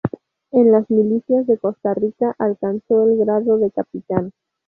En 0.49 0.71
las 0.71 0.89
milicias 0.89 1.45
de 1.45 1.59
Costa 1.59 1.93
Rica 1.93 2.33
alcanzó 2.39 3.07
el 3.07 3.17
grado 3.19 3.59
de 3.59 3.69
capitán. 3.69 4.31